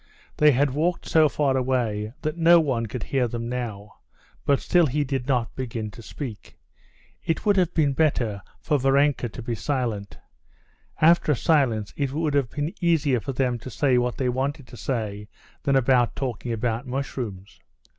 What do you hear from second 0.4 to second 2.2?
had walked so far away